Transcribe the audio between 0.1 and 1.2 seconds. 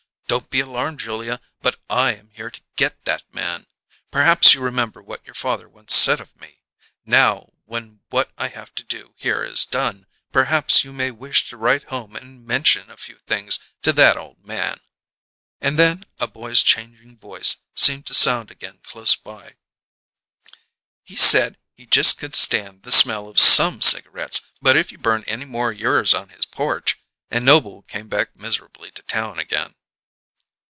Don't be alarmed,